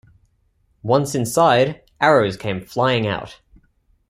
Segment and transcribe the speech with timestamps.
[0.81, 3.39] Once inside, arrows came flying out.